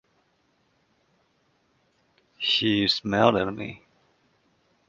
[2.39, 3.85] She smiled at me.